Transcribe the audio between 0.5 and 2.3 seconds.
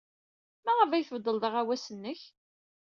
Maɣef ay tbeddled aɣawas-nnek?